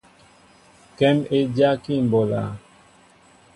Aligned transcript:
Kém 0.97 1.17
é 1.37 1.39
dyákí 1.55 1.93
mɓolā. 2.09 2.41